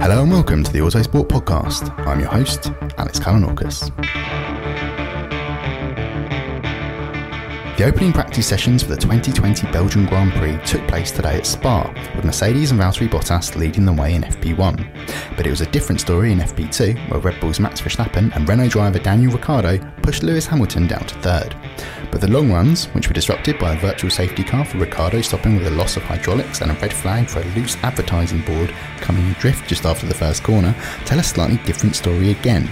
Hello 0.00 0.22
and 0.22 0.30
welcome 0.30 0.62
to 0.62 0.72
the 0.72 0.78
Autosport 0.78 1.26
Podcast. 1.28 1.90
I'm 2.06 2.20
your 2.20 2.28
host, 2.30 2.70
Alex 2.98 3.18
Kalinauckas. 3.18 3.90
The 7.78 7.84
opening 7.84 8.12
practice 8.12 8.48
sessions 8.48 8.82
for 8.82 8.88
the 8.88 8.96
2020 8.96 9.70
Belgian 9.70 10.04
Grand 10.06 10.32
Prix 10.32 10.58
took 10.66 10.84
place 10.88 11.12
today 11.12 11.36
at 11.36 11.46
Spa, 11.46 11.88
with 12.16 12.24
Mercedes 12.24 12.72
and 12.72 12.80
Valtteri 12.80 13.08
Bottas 13.08 13.54
leading 13.54 13.84
the 13.84 13.92
way 13.92 14.16
in 14.16 14.22
FP1. 14.22 15.36
But 15.36 15.46
it 15.46 15.50
was 15.50 15.60
a 15.60 15.66
different 15.66 16.00
story 16.00 16.32
in 16.32 16.40
FP2, 16.40 17.08
where 17.08 17.20
Red 17.20 17.40
Bull's 17.40 17.60
Max 17.60 17.80
Verstappen 17.80 18.34
and 18.34 18.48
Renault 18.48 18.70
driver 18.70 18.98
Daniel 18.98 19.32
Ricciardo 19.32 19.78
pushed 20.02 20.24
Lewis 20.24 20.44
Hamilton 20.44 20.88
down 20.88 21.04
to 21.04 21.14
third. 21.20 21.54
But 22.10 22.20
the 22.20 22.28
long 22.28 22.50
runs, 22.50 22.86
which 22.86 23.06
were 23.06 23.14
disrupted 23.14 23.60
by 23.60 23.74
a 23.74 23.78
virtual 23.78 24.10
safety 24.10 24.42
car 24.42 24.64
for 24.64 24.78
Ricciardo 24.78 25.20
stopping 25.20 25.56
with 25.56 25.68
a 25.68 25.70
loss 25.70 25.96
of 25.96 26.02
hydraulics 26.02 26.62
and 26.62 26.72
a 26.72 26.74
red 26.74 26.92
flag 26.92 27.28
for 27.28 27.40
a 27.40 27.54
loose 27.54 27.76
advertising 27.84 28.40
board 28.40 28.74
coming 29.00 29.30
adrift 29.30 29.68
just 29.68 29.84
after 29.84 30.06
the 30.06 30.14
first 30.14 30.42
corner, 30.42 30.74
tell 31.04 31.20
a 31.20 31.22
slightly 31.22 31.58
different 31.58 31.94
story 31.94 32.30
again, 32.32 32.68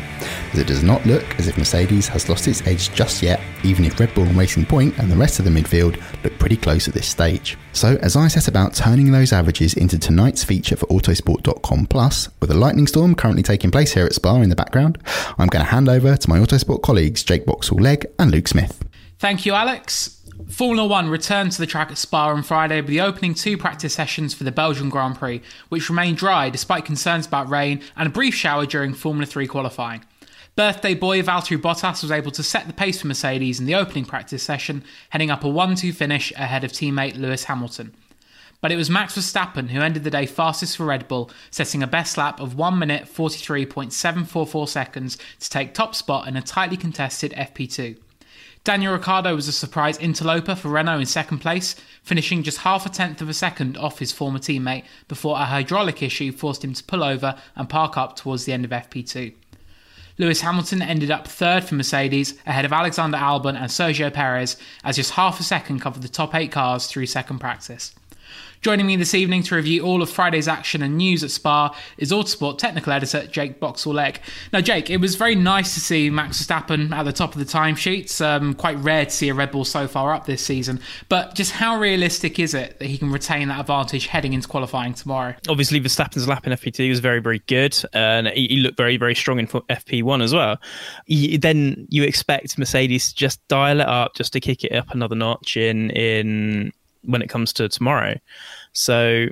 as 0.52 0.58
it 0.58 0.66
does 0.66 0.82
not 0.82 1.04
look 1.06 1.38
as 1.38 1.46
if 1.46 1.58
Mercedes 1.58 2.08
has 2.08 2.28
lost 2.28 2.48
its 2.48 2.66
edge 2.66 2.92
just 2.92 3.22
yet, 3.22 3.40
even 3.62 3.84
if 3.84 4.00
Red 4.00 4.12
Bull 4.14 4.24
and 4.24 4.36
Racing 4.36 4.64
Point 4.64 4.95
and 4.98 5.10
the 5.10 5.16
rest 5.16 5.38
of 5.38 5.44
the 5.44 5.50
midfield 5.50 6.00
look 6.24 6.38
pretty 6.38 6.56
close 6.56 6.88
at 6.88 6.94
this 6.94 7.06
stage. 7.06 7.56
So, 7.72 7.96
as 8.02 8.16
I 8.16 8.28
set 8.28 8.48
about 8.48 8.74
turning 8.74 9.12
those 9.12 9.32
averages 9.32 9.74
into 9.74 9.98
tonight's 9.98 10.44
feature 10.44 10.76
for 10.76 10.86
Autosport.com 10.86 11.86
Plus, 11.86 12.28
with 12.40 12.50
a 12.50 12.54
lightning 12.54 12.86
storm 12.86 13.14
currently 13.14 13.42
taking 13.42 13.70
place 13.70 13.92
here 13.94 14.06
at 14.06 14.14
Spa 14.14 14.36
in 14.36 14.48
the 14.48 14.56
background, 14.56 14.98
I'm 15.38 15.48
going 15.48 15.64
to 15.64 15.70
hand 15.70 15.88
over 15.88 16.16
to 16.16 16.28
my 16.30 16.38
Autosport 16.38 16.82
colleagues 16.82 17.22
Jake 17.22 17.46
Boxall 17.46 17.78
Legg 17.78 18.06
and 18.18 18.30
Luke 18.30 18.48
Smith. 18.48 18.82
Thank 19.18 19.46
you, 19.46 19.52
Alex. 19.54 20.12
Formula 20.48 20.86
One 20.86 21.08
returned 21.08 21.52
to 21.52 21.58
the 21.58 21.66
track 21.66 21.90
at 21.90 21.98
Spa 21.98 22.28
on 22.28 22.42
Friday 22.42 22.80
with 22.80 22.90
the 22.90 23.00
opening 23.00 23.34
two 23.34 23.58
practice 23.58 23.94
sessions 23.94 24.32
for 24.32 24.44
the 24.44 24.52
Belgian 24.52 24.88
Grand 24.88 25.16
Prix, 25.16 25.42
which 25.70 25.88
remained 25.88 26.18
dry 26.18 26.50
despite 26.50 26.84
concerns 26.84 27.26
about 27.26 27.48
rain 27.48 27.80
and 27.96 28.06
a 28.06 28.10
brief 28.10 28.34
shower 28.34 28.64
during 28.64 28.94
Formula 28.94 29.26
3 29.26 29.46
qualifying. 29.46 30.04
Birthday 30.56 30.94
boy 30.94 31.20
Valtteri 31.20 31.58
Bottas 31.58 32.00
was 32.00 32.10
able 32.10 32.30
to 32.30 32.42
set 32.42 32.66
the 32.66 32.72
pace 32.72 33.02
for 33.02 33.08
Mercedes 33.08 33.60
in 33.60 33.66
the 33.66 33.74
opening 33.74 34.06
practice 34.06 34.42
session, 34.42 34.82
heading 35.10 35.30
up 35.30 35.44
a 35.44 35.48
1 35.50 35.74
2 35.76 35.92
finish 35.92 36.32
ahead 36.32 36.64
of 36.64 36.72
teammate 36.72 37.18
Lewis 37.18 37.44
Hamilton. 37.44 37.94
But 38.62 38.72
it 38.72 38.76
was 38.76 38.88
Max 38.88 39.14
Verstappen 39.14 39.68
who 39.68 39.82
ended 39.82 40.02
the 40.02 40.10
day 40.10 40.24
fastest 40.24 40.78
for 40.78 40.86
Red 40.86 41.08
Bull, 41.08 41.30
setting 41.50 41.82
a 41.82 41.86
best 41.86 42.16
lap 42.16 42.40
of 42.40 42.56
1 42.56 42.78
minute 42.78 43.04
43.744 43.04 44.66
seconds 44.66 45.18
to 45.40 45.50
take 45.50 45.74
top 45.74 45.94
spot 45.94 46.26
in 46.26 46.38
a 46.38 46.42
tightly 46.42 46.78
contested 46.78 47.32
FP2. 47.32 47.98
Daniel 48.64 48.94
Ricciardo 48.94 49.34
was 49.34 49.48
a 49.48 49.52
surprise 49.52 49.98
interloper 49.98 50.54
for 50.54 50.70
Renault 50.70 51.00
in 51.00 51.06
second 51.06 51.40
place, 51.40 51.76
finishing 52.02 52.42
just 52.42 52.60
half 52.60 52.86
a 52.86 52.88
tenth 52.88 53.20
of 53.20 53.28
a 53.28 53.34
second 53.34 53.76
off 53.76 53.98
his 53.98 54.10
former 54.10 54.38
teammate 54.38 54.84
before 55.06 55.36
a 55.36 55.44
hydraulic 55.44 56.02
issue 56.02 56.32
forced 56.32 56.64
him 56.64 56.72
to 56.72 56.82
pull 56.82 57.04
over 57.04 57.36
and 57.56 57.68
park 57.68 57.98
up 57.98 58.16
towards 58.16 58.46
the 58.46 58.54
end 58.54 58.64
of 58.64 58.70
FP2. 58.70 59.34
Lewis 60.18 60.40
Hamilton 60.40 60.80
ended 60.80 61.10
up 61.10 61.28
third 61.28 61.64
for 61.64 61.74
Mercedes, 61.74 62.38
ahead 62.46 62.64
of 62.64 62.72
Alexander 62.72 63.18
Albon 63.18 63.56
and 63.56 63.70
Sergio 63.70 64.12
Perez, 64.12 64.56
as 64.82 64.96
just 64.96 65.12
half 65.12 65.38
a 65.40 65.42
second 65.42 65.80
covered 65.80 66.02
the 66.02 66.08
top 66.08 66.34
eight 66.34 66.50
cars 66.50 66.86
through 66.86 67.06
second 67.06 67.38
practice. 67.38 67.94
Joining 68.62 68.86
me 68.86 68.96
this 68.96 69.14
evening 69.14 69.42
to 69.44 69.54
review 69.54 69.84
all 69.84 70.02
of 70.02 70.10
Friday's 70.10 70.48
action 70.48 70.82
and 70.82 70.96
news 70.96 71.22
at 71.22 71.30
Spa 71.30 71.76
is 71.98 72.10
Autosport 72.10 72.58
technical 72.58 72.92
editor 72.92 73.26
Jake 73.26 73.60
Boxall 73.60 73.94
Legg. 73.94 74.20
Now, 74.52 74.60
Jake, 74.60 74.90
it 74.90 74.96
was 74.96 75.14
very 75.14 75.34
nice 75.34 75.74
to 75.74 75.80
see 75.80 76.10
Max 76.10 76.42
Verstappen 76.42 76.92
at 76.92 77.04
the 77.04 77.12
top 77.12 77.34
of 77.34 77.38
the 77.38 77.44
timesheets. 77.44 78.24
Um, 78.24 78.54
quite 78.54 78.78
rare 78.78 79.04
to 79.04 79.10
see 79.10 79.28
a 79.28 79.34
Red 79.34 79.50
Bull 79.50 79.64
so 79.64 79.86
far 79.86 80.12
up 80.12 80.26
this 80.26 80.44
season. 80.44 80.80
But 81.08 81.34
just 81.34 81.52
how 81.52 81.78
realistic 81.78 82.38
is 82.38 82.54
it 82.54 82.78
that 82.78 82.86
he 82.86 82.98
can 82.98 83.12
retain 83.12 83.48
that 83.48 83.60
advantage 83.60 84.06
heading 84.06 84.32
into 84.32 84.48
qualifying 84.48 84.94
tomorrow? 84.94 85.34
Obviously, 85.48 85.80
Verstappen's 85.80 86.26
lap 86.26 86.46
in 86.46 86.52
FP2 86.52 86.88
was 86.88 87.00
very, 87.00 87.20
very 87.20 87.40
good, 87.46 87.76
and 87.92 88.28
he, 88.28 88.56
looked 88.56 88.76
very, 88.76 88.96
very 88.96 89.14
strong 89.14 89.38
in 89.38 89.46
FP1 89.46 90.22
as 90.22 90.34
well. 90.34 90.58
He, 91.06 91.36
then 91.36 91.86
you 91.90 92.02
expect 92.02 92.58
Mercedes 92.58 93.10
to 93.10 93.14
just 93.14 93.46
dial 93.48 93.80
it 93.80 93.86
up, 93.86 94.14
just 94.14 94.32
to 94.32 94.40
kick 94.40 94.64
it 94.64 94.72
up 94.72 94.90
another 94.90 95.14
notch 95.14 95.56
in 95.56 95.90
in 95.90 96.72
when 97.06 97.22
it 97.22 97.28
comes 97.28 97.52
to 97.54 97.68
tomorrow. 97.68 98.14
So 98.72 99.28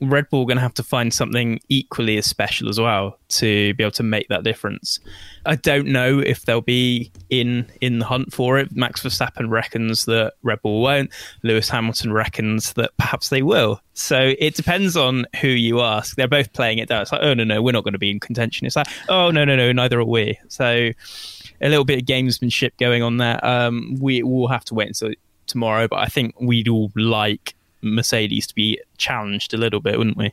Red 0.00 0.28
Bull 0.30 0.46
going 0.46 0.56
to 0.56 0.62
have 0.62 0.74
to 0.74 0.82
find 0.82 1.12
something 1.12 1.60
equally 1.68 2.18
as 2.18 2.26
special 2.26 2.68
as 2.68 2.78
well 2.78 3.18
to 3.28 3.74
be 3.74 3.82
able 3.82 3.90
to 3.92 4.02
make 4.02 4.28
that 4.28 4.44
difference. 4.44 5.00
I 5.46 5.56
don't 5.56 5.88
know 5.88 6.20
if 6.20 6.44
they'll 6.44 6.60
be 6.60 7.10
in 7.30 7.66
in 7.80 7.98
the 7.98 8.04
hunt 8.04 8.32
for 8.32 8.58
it. 8.58 8.74
Max 8.74 9.02
Verstappen 9.02 9.50
reckons 9.50 10.04
that 10.04 10.34
Red 10.42 10.62
Bull 10.62 10.82
won't. 10.82 11.10
Lewis 11.42 11.68
Hamilton 11.68 12.12
reckons 12.12 12.74
that 12.74 12.96
perhaps 12.96 13.28
they 13.28 13.42
will. 13.42 13.80
So 13.94 14.34
it 14.38 14.54
depends 14.54 14.96
on 14.96 15.26
who 15.40 15.48
you 15.48 15.80
ask. 15.80 16.16
They're 16.16 16.28
both 16.28 16.52
playing 16.52 16.78
it 16.78 16.88
down. 16.88 17.02
It's 17.02 17.12
like, 17.12 17.22
oh 17.22 17.34
no, 17.34 17.44
no, 17.44 17.60
we're 17.60 17.72
not 17.72 17.84
going 17.84 17.92
to 17.92 17.98
be 17.98 18.10
in 18.10 18.20
contention. 18.20 18.66
It's 18.66 18.76
like, 18.76 18.88
oh 19.08 19.30
no, 19.30 19.44
no, 19.44 19.56
no, 19.56 19.72
neither 19.72 19.98
are 19.98 20.04
we. 20.04 20.38
So 20.48 20.90
a 21.60 21.68
little 21.68 21.84
bit 21.84 22.00
of 22.00 22.06
gamesmanship 22.06 22.72
going 22.78 23.02
on 23.02 23.16
there. 23.16 23.44
Um, 23.44 23.96
we 24.00 24.22
will 24.22 24.48
have 24.48 24.64
to 24.66 24.74
wait 24.74 24.88
until 24.88 25.12
tomorrow, 25.48 25.88
but 25.88 25.98
I 25.98 26.06
think 26.06 26.40
we'd 26.40 26.68
all 26.68 26.92
like 26.94 27.54
Mercedes 27.82 28.46
to 28.48 28.54
be 28.54 28.80
challenged 28.96 29.54
a 29.54 29.56
little 29.56 29.80
bit, 29.80 29.98
wouldn't 29.98 30.16
we? 30.16 30.32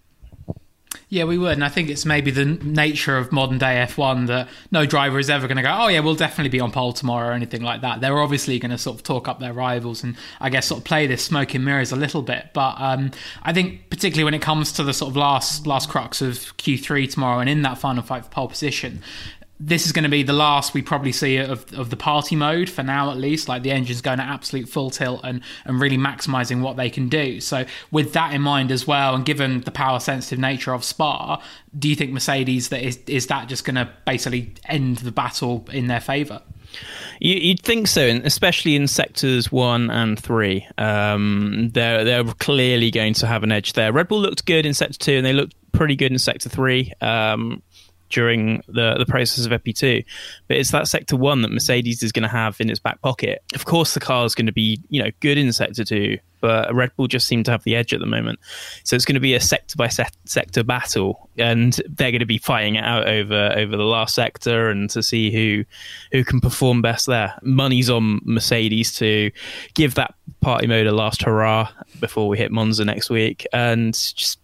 Yeah, 1.10 1.26
we 1.26 1.38
would. 1.38 1.54
And 1.54 1.64
I 1.64 1.70
think 1.70 1.90
it's 1.90 2.06
maybe 2.06 2.32
the 2.32 2.46
nature 2.46 3.18
of 3.18 3.32
modern 3.32 3.58
day 3.58 3.86
F1 3.88 4.28
that 4.28 4.50
no 4.72 4.86
driver 4.86 5.20
is 5.20 5.30
ever 5.30 5.48
going 5.48 5.58
to 5.58 5.64
go, 5.64 5.70
oh, 5.72 5.88
yeah, 5.88 6.00
we'll 6.00 6.16
definitely 6.16 6.50
be 6.50 6.60
on 6.60 6.72
pole 6.72 6.94
tomorrow 6.94 7.30
or 7.30 7.32
anything 7.34 7.62
like 7.62 7.82
that. 7.82 8.02
They're 8.02 8.20
obviously 8.20 8.58
going 8.60 8.72
to 8.72 8.78
sort 8.78 8.98
of 8.98 9.04
talk 9.04 9.28
up 9.28 9.40
their 9.40 9.54
rivals 9.54 10.04
and 10.04 10.16
I 10.42 10.50
guess 10.50 10.68
sort 10.68 10.80
of 10.80 10.86
play 10.86 11.06
this 11.06 11.24
smoke 11.24 11.54
and 11.54 11.64
mirrors 11.64 11.92
a 11.92 11.96
little 11.96 12.22
bit. 12.22 12.48
But 12.54 12.76
um, 12.80 13.12
I 13.44 13.54
think 13.54 13.90
particularly 13.90 14.24
when 14.24 14.34
it 14.34 14.42
comes 14.42 14.72
to 14.74 14.84
the 14.84 14.94
sort 14.94 15.12
of 15.12 15.18
last 15.18 15.68
last 15.68 15.90
crux 15.90 16.22
of 16.22 16.36
Q3 16.58 17.12
tomorrow 17.12 17.40
and 17.40 17.50
in 17.50 17.62
that 17.62 17.78
final 17.78 18.04
fight 18.04 18.26
for 18.26 18.32
pole 18.32 18.48
position, 18.48 19.02
this 19.60 19.86
is 19.86 19.92
going 19.92 20.04
to 20.04 20.10
be 20.10 20.24
the 20.24 20.34
last 20.34 20.74
we 20.74 20.82
probably 20.82 21.12
see 21.12 21.38
of, 21.38 21.72
of 21.74 21.90
the 21.90 21.96
party 21.96 22.36
mode 22.36 22.70
for 22.70 22.84
now 22.84 23.10
at 23.10 23.18
least 23.18 23.48
like 23.48 23.64
the 23.64 23.72
engine's 23.72 24.02
going 24.02 24.20
at 24.20 24.28
absolute 24.28 24.68
full 24.68 24.90
tilt 24.90 25.22
and 25.24 25.42
and 25.64 25.80
really 25.80 25.98
maximizing 25.98 26.62
what 26.62 26.76
they 26.76 26.90
can 26.90 27.08
do 27.08 27.40
so 27.40 27.66
with 27.92 28.14
that 28.14 28.34
in 28.34 28.42
mind 28.42 28.72
as 28.72 28.86
well 28.86 29.16
and 29.16 29.26
given 29.26 29.62
the 29.62 29.72
power 29.72 30.00
sensitive 30.00 30.40
nature 30.40 30.74
of 30.74 30.84
spa 30.84 31.42
do 31.78 31.88
you 31.88 31.96
think 31.96 32.12
mercedes 32.12 32.70
that 32.70 32.84
is 32.84 32.98
is 33.08 33.28
that 33.28 33.48
just 33.48 33.64
going 33.64 33.76
to 33.76 33.90
basically 34.06 34.54
end 34.66 34.98
the 34.98 35.12
battle 35.12 35.66
in 35.72 35.88
their 35.88 36.02
favor 36.02 36.42
you, 37.20 37.52
would 37.52 37.62
think 37.62 37.88
so, 37.88 38.06
especially 38.24 38.76
in 38.76 38.88
sectors 38.88 39.50
one 39.50 39.90
and 39.90 40.20
three. 40.20 40.68
Um, 40.78 41.70
they're 41.74 42.04
they're 42.04 42.24
clearly 42.26 42.92
going 42.92 43.14
to 43.14 43.28
have 43.28 43.44
an 43.44 43.52
edge 43.54 43.74
there. 43.74 43.94
Red 43.94 44.10
Bull 44.10 44.20
looked 44.20 44.46
good 44.46 44.66
in 44.66 44.74
sector 44.74 44.98
two, 44.98 45.14
and 45.14 45.26
they 45.26 45.32
looked 45.32 45.56
pretty 45.72 45.96
good 45.96 46.12
in 46.12 46.20
sector 46.20 46.50
three. 46.50 46.92
Um, 47.00 47.62
during 48.10 48.62
the, 48.68 48.96
the 48.98 49.06
process 49.06 49.46
of 49.46 49.52
FP2. 49.52 50.06
But 50.48 50.58
it's 50.58 50.72
that 50.72 50.88
sector 50.88 51.16
one 51.16 51.42
that 51.42 51.52
Mercedes 51.52 52.04
is 52.04 52.12
going 52.12 52.24
to 52.24 52.30
have 52.30 52.60
in 52.60 52.70
its 52.70 52.80
back 52.80 53.02
pocket. 53.02 53.44
Of 53.54 53.66
course, 53.66 53.94
the 53.94 54.00
car 54.00 54.26
is 54.26 54.36
going 54.36 54.46
to 54.46 54.52
be, 54.52 54.80
you 54.90 55.04
know, 55.04 55.12
good 55.20 55.38
in 55.38 55.52
sector 55.52 55.84
two, 55.84 56.20
but 56.42 56.74
Red 56.74 56.92
Bull 56.96 57.08
just 57.08 57.28
seem 57.28 57.44
to 57.44 57.52
have 57.52 57.64
the 57.64 57.76
edge 57.76 57.94
at 57.94 58.00
the 58.00 58.06
moment. 58.06 58.40
So 58.84 58.96
it's 58.96 59.06
going 59.06 59.16
to 59.16 59.20
be 59.20 59.34
a 59.34 59.40
sector 59.40 59.76
by 59.76 59.88
se- 59.88 60.10
sector 60.26 60.64
battle, 60.64 61.30
and 61.38 61.74
they're 61.90 62.12
going 62.12 62.20
to 62.20 62.26
be 62.26 62.38
fighting 62.38 62.76
it 62.76 62.84
out 62.84 63.08
over 63.08 63.54
over 63.56 63.76
the 63.76 63.84
last 63.84 64.14
sector 64.14 64.70
and 64.70 64.90
to 64.92 65.02
see 65.02 65.32
who 65.32 65.66
who 66.12 66.24
can 66.24 66.40
perform 66.40 66.82
best 66.82 67.08
there. 67.08 67.34
Money's 67.42 67.90
on 67.90 68.22
Mercedes 68.24 68.94
to 68.98 69.32
give 69.74 69.96
that 69.96 70.14
party 70.42 70.68
mode 70.68 70.88
a 70.88 70.92
last 70.92 71.24
hurrah 71.24 71.70
before 72.00 72.28
we 72.28 72.38
hit 72.38 72.52
Monza 72.52 72.86
next 72.86 73.10
week, 73.10 73.48
and 73.52 73.94
just 73.94 74.40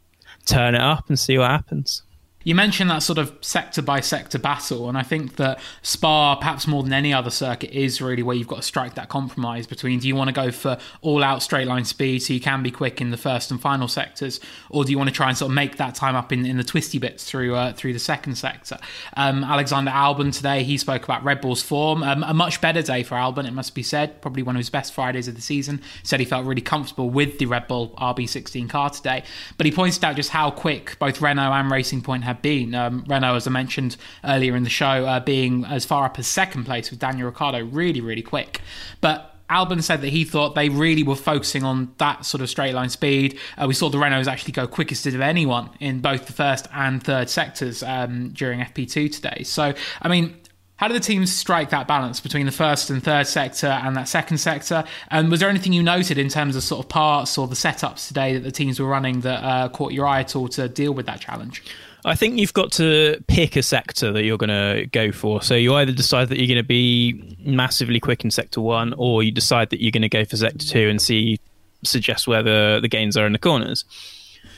turn 0.46 0.76
it 0.76 0.82
up 0.82 1.08
and 1.08 1.20
see 1.20 1.38
what 1.38 1.52
happens. 1.52 2.04
You 2.44 2.56
mentioned 2.56 2.90
that 2.90 3.04
sort 3.04 3.20
of 3.20 3.38
sector 3.42 3.82
by 3.82 4.00
sector 4.00 4.40
battle, 4.40 4.90
and 4.90 4.98
I 4.98 5.04
think 5.04 5.36
that 5.36 5.60
Spa, 5.84 6.36
perhaps 6.36 6.66
more 6.66 6.82
than 6.82 6.94
any 6.94 7.14
other 7.14 7.30
circuit, 7.30 7.70
is 7.72 8.02
really 8.02 8.24
where 8.24 8.36
you've 8.36 8.48
got 8.48 8.58
to 8.58 8.62
strike 8.64 8.96
that 8.96 9.10
compromise 9.10 9.68
between 9.68 10.00
do 10.00 10.08
you 10.08 10.16
want 10.16 10.30
to 10.30 10.34
go 10.34 10.52
for 10.52 10.78
all 11.02 11.24
out 11.24 11.44
straight 11.44 11.68
line 11.68 11.86
speed 11.86 12.20
so 12.20 12.34
you 12.34 12.40
can 12.40 12.64
be 12.64 12.72
quick 12.72 13.00
in 13.00 13.12
the 13.12 13.18
first 13.18 13.52
and 13.52 13.62
final 13.62 13.88
sectors, 13.88 14.40
or 14.70 14.84
do 14.84 14.92
you 14.92 14.98
want 14.98 15.10
to 15.10 15.16
try 15.16 15.30
and 15.30 15.38
sort 15.38 15.52
of 15.52 15.56
make 15.56 15.78
that 15.78 15.94
time 15.94 16.16
up 16.16 16.32
in, 16.32 16.46
in 16.46 16.58
the 16.58 16.64
twisty 16.64 16.98
bits 16.98 17.24
through 17.24 17.54
uh, 17.54 17.74
through 17.74 17.94
the 17.94 18.00
second 18.00 18.36
sector? 18.36 18.78
Um, 19.16 19.44
Alexander 19.44 19.92
Albon 19.92 20.36
today, 20.36 20.64
he 20.64 20.78
spoke 20.78 21.04
about 21.04 21.24
Red 21.24 21.42
Bull's 21.42 21.62
form. 21.62 22.02
Um, 22.02 22.24
a 22.24 22.34
much 22.34 22.60
better 22.60 22.82
day 22.82 23.04
for 23.04 23.16
Albon, 23.16 23.48
it 23.48 23.54
must 23.54 23.76
be 23.76 23.84
said. 23.84 24.20
Probably 24.22 24.42
one 24.42 24.56
of 24.56 24.60
his 24.60 24.70
best 24.70 24.94
Fridays 24.94 25.28
of 25.28 25.36
the 25.36 25.42
season. 25.42 25.82
Said 26.04 26.20
he 26.20 26.26
felt 26.26 26.46
really 26.46 26.62
comfortable 26.62 27.10
with 27.10 27.38
the 27.38 27.46
Red 27.46 27.68
Bull 27.68 27.94
RB16 28.00 28.68
car 28.68 28.90
today, 28.90 29.24
but 29.58 29.66
he 29.66 29.72
pointed 29.72 30.04
out 30.04 30.16
just 30.16 30.32
how 30.32 30.50
quick 30.50 30.98
both 30.98 31.22
Renault 31.22 31.54
and 31.54 31.70
Racing 31.70 32.02
Point 32.02 32.24
been. 32.34 32.76
Um, 32.76 33.04
Renault, 33.08 33.36
as 33.36 33.48
I 33.48 33.52
mentioned 33.52 33.98
earlier 34.24 34.56
in 34.56 34.64
the 34.64 34.70
show, 34.70 35.06
uh, 35.06 35.20
being 35.20 35.66
as 35.66 35.86
far 35.86 36.06
up 36.06 36.20
as 36.20 36.28
second 36.28 36.66
place 36.66 36.92
with 36.92 37.00
Daniel 37.00 37.28
Ricciardo, 37.28 37.64
really, 37.66 38.02
really 38.02 38.22
quick. 38.22 38.62
But 39.00 39.32
Albon 39.52 39.84
said 39.84 40.02
that 40.02 40.10
he 40.10 40.24
thought 40.24 40.56
they 40.56 40.70
really 40.70 41.04
were 41.04 41.16
focusing 41.16 41.64
on 41.64 41.94
that 41.98 42.26
sort 42.26 42.42
of 42.42 42.50
straight 42.50 42.74
line 42.74 42.90
speed. 42.90 43.38
Uh, 43.58 43.68
we 43.68 43.74
saw 43.74 43.90
the 43.90 43.98
Renaults 43.98 44.28
actually 44.28 44.54
go 44.54 44.66
quickest 44.66 45.06
of 45.06 45.20
anyone 45.20 45.70
in 45.82 46.00
both 46.00 46.26
the 46.26 46.34
first 46.34 46.68
and 46.74 47.04
third 47.04 47.30
sectors 47.30 47.84
um, 47.84 48.30
during 48.30 48.62
FP2 48.62 49.14
today. 49.14 49.44
So, 49.44 49.74
I 50.02 50.08
mean, 50.08 50.38
how 50.78 50.88
do 50.88 50.94
the 50.96 51.00
teams 51.00 51.32
strike 51.32 51.70
that 51.70 51.88
balance 51.88 52.20
between 52.22 52.48
the 52.48 52.52
first 52.52 52.90
and 52.90 53.04
third 53.04 53.28
sector 53.28 53.68
and 53.68 53.96
that 53.98 54.08
second 54.08 54.38
sector? 54.38 54.86
And 55.12 55.30
was 55.30 55.42
there 55.42 55.50
anything 55.50 55.74
you 55.74 55.84
noted 55.84 56.18
in 56.18 56.30
terms 56.30 56.56
of 56.56 56.64
sort 56.64 56.84
of 56.84 56.90
parts 56.90 57.38
or 57.38 57.48
the 57.48 57.56
setups 57.56 58.08
today 58.08 58.34
that 58.34 58.40
the 58.40 58.52
teams 58.52 58.80
were 58.80 58.88
running 58.88 59.20
that 59.20 59.44
uh, 59.44 59.70
caught 59.70 59.92
your 59.92 60.08
eye 60.08 60.22
at 60.22 60.36
all 60.36 60.48
to 60.48 60.68
deal 60.70 60.94
with 60.94 61.06
that 61.06 61.20
challenge? 61.20 61.62
I 62.04 62.16
think 62.16 62.40
you've 62.40 62.54
got 62.54 62.72
to 62.74 63.24
pick 63.28 63.56
a 63.56 63.64
sector 63.64 64.12
that 64.12 64.24
you're 64.24 64.38
going 64.38 64.50
to 64.50 64.88
go 64.88 65.12
for. 65.12 65.42
So 65.42 65.56
you 65.56 65.76
either 65.76 65.92
decide 65.92 66.30
that 66.30 66.40
you're 66.40 66.48
going 66.48 66.58
to 66.58 66.64
be 66.64 67.38
massively 67.40 68.00
quick 68.00 68.24
in 68.24 68.32
sector 68.32 68.62
one, 68.62 68.94
or 68.98 69.24
you 69.24 69.32
decide 69.32 69.70
that 69.70 69.82
you're 69.82 69.92
going 69.92 70.02
to 70.02 70.10
go 70.10 70.26
for 70.26 70.38
sector 70.38 70.66
two 70.66 70.90
and 70.90 71.02
see 71.02 71.40
suggest 71.84 72.28
where 72.28 72.44
the, 72.44 72.80
the 72.82 72.88
gains 72.88 73.18
are 73.18 73.26
in 73.26 73.34
the 73.34 73.40
corners. 73.40 73.86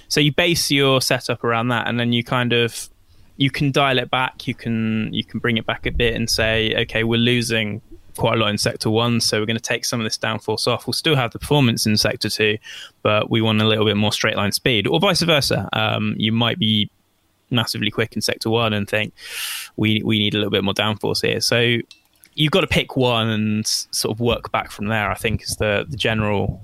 So 0.08 0.20
you 0.20 0.32
base 0.32 0.70
your 0.72 1.02
setup 1.02 1.44
around 1.44 1.70
that, 1.70 1.88
and 1.88 2.00
then 2.00 2.14
you 2.14 2.24
kind 2.24 2.54
of 2.54 2.90
you 3.36 3.50
can 3.50 3.72
dial 3.72 3.98
it 3.98 4.10
back. 4.10 4.48
You 4.48 4.54
can 4.54 5.14
you 5.14 5.24
can 5.26 5.40
bring 5.40 5.58
it 5.58 5.66
back 5.66 5.86
a 5.86 5.92
bit 5.92 6.16
and 6.16 6.30
say, 6.30 6.76
okay, 6.84 7.04
we're 7.04 7.18
losing 7.20 7.82
quite 8.16 8.36
a 8.36 8.38
lot 8.38 8.50
in 8.50 8.58
sector 8.58 8.90
one, 8.92 9.20
so 9.20 9.40
we're 9.40 9.46
going 9.46 9.58
to 9.58 9.62
take 9.62 9.86
some 9.86 10.00
of 10.00 10.04
this 10.04 10.18
downforce 10.18 10.68
off. 10.68 10.86
We'll 10.86 10.94
still 10.94 11.16
have 11.16 11.32
the 11.32 11.40
performance 11.40 11.86
in 11.86 11.98
sector 11.98 12.30
two, 12.30 12.58
but 13.02 13.30
we 13.30 13.42
want 13.42 13.62
a 13.62 13.68
little 13.68 13.86
bit 13.86 13.98
more 13.98 14.14
straight 14.14 14.38
line 14.38 14.52
speed, 14.52 14.88
or 14.88 15.00
vice 15.00 15.22
versa. 15.22 15.68
Um, 15.74 16.14
you 16.18 16.32
might 16.32 16.60
be 16.60 16.90
massively 17.54 17.92
quick 17.92 18.16
in 18.16 18.22
sector 18.22 18.50
one 18.50 18.74
and 18.74 18.90
think 18.90 19.14
we 19.78 20.02
we 20.04 20.20
need 20.20 20.34
a 20.34 20.38
little 20.38 20.52
bit 20.52 20.64
more 20.64 20.74
downforce 20.74 21.26
here. 21.26 21.40
So 21.40 21.78
you've 22.36 22.52
got 22.52 22.62
to 22.62 22.68
pick 22.68 22.96
one 22.98 23.30
and 23.30 23.68
sort 23.68 24.16
of 24.16 24.20
work 24.20 24.52
back 24.52 24.72
from 24.72 24.88
there. 24.88 25.10
I 25.10 25.16
think 25.16 25.44
is 25.44 25.56
the 25.58 25.86
the 25.88 25.98
general 25.98 26.62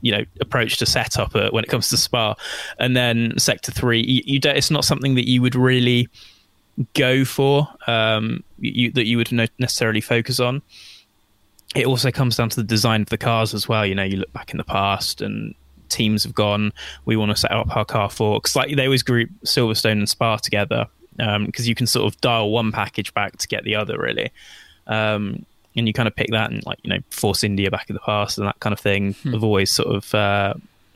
you 0.00 0.12
know 0.12 0.24
approach 0.40 0.78
to 0.78 0.86
setup 0.86 1.34
uh, 1.34 1.50
when 1.50 1.64
it 1.64 1.70
comes 1.70 1.88
to 1.90 1.96
Spa, 1.96 2.34
and 2.78 2.96
then 2.96 3.34
sector 3.38 3.72
three. 3.72 4.00
You, 4.00 4.22
you 4.24 4.38
don't, 4.38 4.56
it's 4.56 4.70
not 4.70 4.84
something 4.84 5.14
that 5.14 5.28
you 5.28 5.42
would 5.42 5.54
really 5.54 6.08
go 6.94 7.24
for 7.24 7.68
um, 7.86 8.44
you, 8.58 8.90
that 8.92 9.06
you 9.06 9.16
would 9.16 9.32
necessarily 9.58 10.00
focus 10.00 10.40
on. 10.40 10.62
It 11.74 11.86
also 11.86 12.10
comes 12.10 12.36
down 12.36 12.48
to 12.50 12.56
the 12.56 12.64
design 12.64 13.02
of 13.02 13.08
the 13.08 13.18
cars 13.18 13.52
as 13.52 13.68
well. 13.68 13.84
You 13.84 13.94
know, 13.94 14.04
you 14.04 14.16
look 14.16 14.32
back 14.32 14.52
in 14.52 14.56
the 14.56 14.64
past 14.64 15.20
and 15.20 15.54
teams 15.88 16.24
have 16.24 16.34
gone, 16.34 16.72
we 17.04 17.16
want 17.16 17.30
to 17.30 17.36
set 17.36 17.52
up 17.52 17.74
our 17.76 17.84
car 17.84 18.10
for, 18.10 18.40
because 18.40 18.56
like 18.56 18.74
they 18.74 18.84
always 18.84 19.02
group 19.02 19.30
Silverstone 19.44 19.92
and 19.92 20.08
Spa 20.08 20.36
together 20.36 20.86
because 21.16 21.36
um, 21.36 21.50
you 21.56 21.74
can 21.74 21.86
sort 21.86 22.12
of 22.12 22.20
dial 22.20 22.50
one 22.50 22.70
package 22.70 23.12
back 23.14 23.36
to 23.38 23.48
get 23.48 23.64
the 23.64 23.74
other 23.74 23.98
really. 23.98 24.30
Um, 24.86 25.44
and 25.76 25.86
you 25.86 25.92
kind 25.92 26.08
of 26.08 26.16
pick 26.16 26.30
that 26.30 26.50
and 26.50 26.64
like, 26.66 26.78
you 26.82 26.90
know, 26.90 26.98
Force 27.10 27.44
India 27.44 27.70
back 27.70 27.88
in 27.90 27.94
the 27.94 28.00
past 28.00 28.38
and 28.38 28.46
that 28.46 28.58
kind 28.60 28.72
of 28.72 28.80
thing 28.80 29.14
hmm. 29.14 29.32
have 29.32 29.44
always 29.44 29.70
sort 29.70 29.94
of 29.94 30.14
uh, 30.14 30.54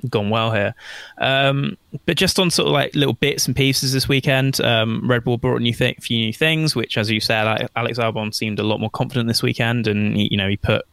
gone 0.09 0.31
well 0.31 0.53
here. 0.53 0.75
Um, 1.19 1.77
but 2.07 2.17
just 2.17 2.39
on 2.39 2.51
sort 2.51 2.69
of 2.69 2.73
like 2.73 2.95
little 2.95 3.15
bits 3.15 3.47
and 3.47 3.57
pieces 3.57 3.93
this 3.93 4.09
weekend, 4.09 4.61
um, 4.61 5.09
Red 5.09 5.25
Bull 5.25 5.39
brought 5.39 5.57
a 5.57 5.61
new 5.61 5.75
th- 5.75 5.99
few 6.01 6.19
new 6.19 6.33
things, 6.33 6.75
which, 6.75 6.99
as 6.99 7.11
you 7.11 7.21
said, 7.21 7.69
Alex 7.77 7.99
Albon 7.99 8.35
seemed 8.35 8.59
a 8.59 8.63
lot 8.63 8.81
more 8.81 8.91
confident 8.91 9.29
this 9.29 9.43
weekend, 9.43 9.87
and 9.87 10.17
he, 10.17 10.29
you 10.31 10.37
know 10.37 10.49
he 10.49 10.57
put 10.57 10.85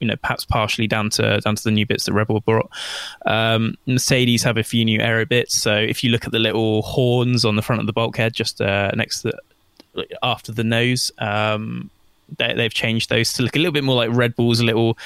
you 0.00 0.06
know 0.06 0.16
perhaps 0.16 0.44
partially 0.44 0.86
down 0.86 1.10
to 1.10 1.40
down 1.40 1.56
to 1.56 1.64
the 1.64 1.70
new 1.70 1.86
bits 1.86 2.04
that 2.04 2.12
Red 2.12 2.26
Bull 2.26 2.40
brought. 2.40 2.70
Um, 3.24 3.76
Mercedes 3.86 4.42
have 4.42 4.56
a 4.56 4.62
few 4.62 4.84
new 4.84 5.00
aero 5.00 5.24
bits. 5.24 5.54
So 5.54 5.74
if 5.74 6.04
you 6.04 6.10
look 6.10 6.24
at 6.24 6.32
the 6.32 6.38
little 6.38 6.82
horns 6.82 7.44
on 7.44 7.56
the 7.56 7.62
front 7.62 7.80
of 7.80 7.86
the 7.86 7.92
bulkhead, 7.92 8.34
just 8.34 8.60
uh, 8.60 8.90
next 8.94 9.22
to 9.22 9.32
the, 9.94 10.06
after 10.22 10.52
the 10.52 10.64
nose, 10.64 11.10
um, 11.18 11.90
they, 12.38 12.62
have 12.62 12.74
changed 12.74 13.08
those 13.08 13.32
to 13.34 13.42
look 13.42 13.56
a 13.56 13.58
little 13.58 13.72
bit 13.72 13.84
more 13.84 13.96
like 13.96 14.10
Red 14.10 14.36
Bull's 14.36 14.60
a 14.60 14.64
little 14.64 14.98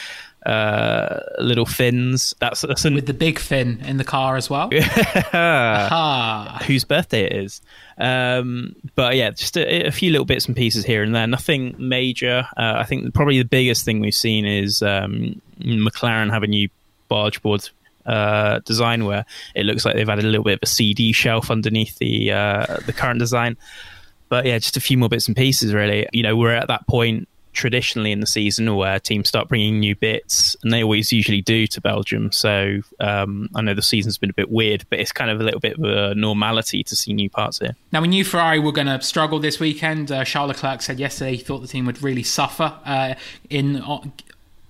uh, 0.46 1.20
little 1.38 1.66
fins. 1.66 2.34
That's, 2.40 2.62
that's 2.62 2.84
an... 2.84 2.94
with 2.94 3.06
the 3.06 3.14
big 3.14 3.38
fin 3.38 3.80
in 3.84 3.96
the 3.98 4.04
car 4.04 4.36
as 4.36 4.48
well. 4.48 4.70
Whose 6.66 6.84
birthday 6.84 7.24
it 7.24 7.32
is? 7.32 7.60
Um, 7.98 8.76
but 8.94 9.16
yeah, 9.16 9.30
just 9.30 9.56
a, 9.56 9.88
a, 9.88 9.90
few 9.90 10.10
little 10.10 10.24
bits 10.24 10.46
and 10.46 10.56
pieces 10.56 10.84
here 10.84 11.02
and 11.02 11.14
there. 11.14 11.26
Nothing 11.26 11.74
major. 11.78 12.46
Uh, 12.56 12.74
I 12.78 12.84
think 12.84 13.12
probably 13.12 13.38
the 13.38 13.44
biggest 13.44 13.84
thing 13.84 14.00
we've 14.00 14.14
seen 14.14 14.46
is 14.46 14.82
um, 14.82 15.42
McLaren 15.60 16.30
have 16.30 16.42
a 16.42 16.46
new 16.46 16.70
barge 17.08 17.42
board 17.42 17.68
uh, 18.06 18.60
design 18.60 19.04
where 19.04 19.26
it 19.54 19.66
looks 19.66 19.84
like 19.84 19.94
they've 19.94 20.08
added 20.08 20.24
a 20.24 20.28
little 20.28 20.44
bit 20.44 20.54
of 20.54 20.60
a 20.62 20.66
CD 20.66 21.12
shelf 21.12 21.50
underneath 21.50 21.98
the 21.98 22.32
uh, 22.32 22.78
the 22.86 22.92
current 22.92 23.18
design. 23.18 23.58
But 24.30 24.46
yeah, 24.46 24.58
just 24.58 24.76
a 24.76 24.80
few 24.80 24.96
more 24.96 25.08
bits 25.08 25.26
and 25.26 25.36
pieces. 25.36 25.74
Really, 25.74 26.06
you 26.12 26.22
know, 26.22 26.36
we're 26.36 26.54
at 26.54 26.68
that 26.68 26.86
point 26.86 27.28
traditionally 27.52 28.12
in 28.12 28.20
the 28.20 28.26
season 28.26 28.74
where 28.76 28.98
teams 28.98 29.28
start 29.28 29.48
bringing 29.48 29.80
new 29.80 29.94
bits, 29.96 30.56
and 30.62 30.72
they 30.72 30.82
always 30.82 31.12
usually 31.12 31.42
do 31.42 31.66
to 31.68 31.80
Belgium. 31.80 32.32
So 32.32 32.80
um, 33.00 33.48
I 33.54 33.62
know 33.62 33.74
the 33.74 33.82
season's 33.82 34.18
been 34.18 34.30
a 34.30 34.34
bit 34.34 34.50
weird, 34.50 34.84
but 34.90 34.98
it's 34.98 35.12
kind 35.12 35.30
of 35.30 35.40
a 35.40 35.44
little 35.44 35.60
bit 35.60 35.78
of 35.78 35.84
a 35.84 36.14
normality 36.14 36.82
to 36.84 36.96
see 36.96 37.12
new 37.12 37.30
parts 37.30 37.58
here. 37.58 37.76
Now, 37.92 38.02
we 38.02 38.08
knew 38.08 38.24
Ferrari 38.24 38.58
were 38.58 38.72
going 38.72 38.86
to 38.86 39.00
struggle 39.02 39.38
this 39.38 39.58
weekend. 39.60 40.10
Uh, 40.10 40.24
Charles 40.24 40.48
Leclerc 40.48 40.82
said 40.82 40.98
yesterday 40.98 41.36
he 41.36 41.42
thought 41.42 41.60
the 41.60 41.68
team 41.68 41.86
would 41.86 42.02
really 42.02 42.22
suffer 42.22 42.74
uh, 42.84 43.14
in 43.48 43.76
uh, 43.76 44.00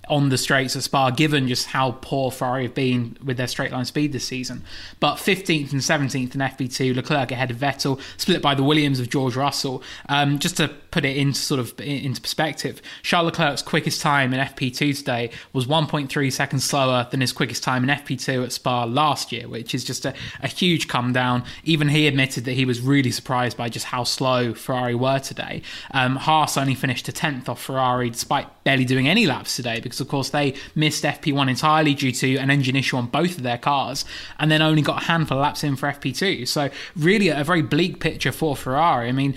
on 0.09 0.29
the 0.29 0.37
straights 0.37 0.75
at 0.75 0.83
Spa, 0.83 1.11
given 1.11 1.47
just 1.47 1.67
how 1.67 1.97
poor 2.01 2.31
Ferrari 2.31 2.63
have 2.63 2.73
been 2.73 3.17
with 3.23 3.37
their 3.37 3.47
straight 3.47 3.71
line 3.71 3.85
speed 3.85 4.11
this 4.11 4.25
season. 4.25 4.63
But 4.99 5.15
15th 5.15 5.71
and 5.71 5.81
17th 5.81 6.35
in 6.35 6.41
FP2, 6.41 6.95
Leclerc 6.95 7.31
ahead 7.31 7.51
of 7.51 7.57
Vettel, 7.57 7.99
split 8.17 8.41
by 8.41 8.55
the 8.55 8.63
Williams 8.63 8.99
of 8.99 9.09
George 9.09 9.35
Russell. 9.35 9.83
Um, 10.09 10.39
just 10.39 10.57
to 10.57 10.69
put 10.91 11.05
it 11.05 11.15
into 11.15 11.39
sort 11.39 11.59
of 11.59 11.79
into 11.79 12.19
perspective, 12.19 12.81
Charles 13.03 13.27
Leclerc's 13.27 13.61
quickest 13.61 14.01
time 14.01 14.33
in 14.33 14.39
FP2 14.39 14.97
today 14.97 15.31
was 15.53 15.65
1.3 15.65 16.31
seconds 16.31 16.63
slower 16.63 17.07
than 17.09 17.21
his 17.21 17.31
quickest 17.31 17.63
time 17.63 17.83
in 17.83 17.89
FP2 17.89 18.43
at 18.43 18.51
Spa 18.51 18.83
last 18.83 19.31
year, 19.31 19.47
which 19.47 19.73
is 19.73 19.83
just 19.83 20.05
a, 20.05 20.13
a 20.41 20.47
huge 20.47 20.87
come 20.87 21.13
down. 21.13 21.43
Even 21.63 21.89
he 21.89 22.07
admitted 22.07 22.45
that 22.45 22.53
he 22.53 22.65
was 22.65 22.81
really 22.81 23.11
surprised 23.11 23.55
by 23.55 23.69
just 23.69 23.85
how 23.85 24.03
slow 24.03 24.53
Ferrari 24.53 24.95
were 24.95 25.19
today. 25.19 25.61
Um, 25.91 26.15
Haas 26.17 26.57
only 26.57 26.75
finished 26.75 27.07
a 27.07 27.11
tenth 27.11 27.47
off 27.47 27.61
Ferrari 27.61 28.09
despite 28.09 28.47
barely 28.63 28.85
doing 28.85 29.07
any 29.07 29.25
laps 29.25 29.55
today 29.55 29.79
because, 29.79 30.00
of 30.01 30.07
course, 30.07 30.29
they 30.29 30.55
missed 30.75 31.03
FP1 31.03 31.49
entirely 31.49 31.93
due 31.93 32.11
to 32.11 32.35
an 32.37 32.49
engine 32.49 32.75
issue 32.75 32.97
on 32.97 33.07
both 33.07 33.37
of 33.37 33.43
their 33.43 33.57
cars 33.57 34.03
and 34.39 34.51
then 34.51 34.61
only 34.61 34.81
got 34.81 35.03
a 35.03 35.05
handful 35.05 35.37
of 35.37 35.43
laps 35.43 35.63
in 35.63 35.75
for 35.75 35.89
FP2. 35.89 36.47
So, 36.47 36.69
really, 36.95 37.29
a 37.29 37.43
very 37.43 37.61
bleak 37.61 37.99
picture 37.99 38.31
for 38.31 38.55
Ferrari. 38.55 39.07
I 39.07 39.11
mean, 39.11 39.35